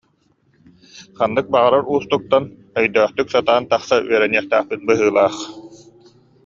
[1.17, 2.43] Ханнык баҕарар уустуктан
[2.79, 5.35] өйдөөхтүк сатаан тахса үөрэниэхтээхпит быһыылаах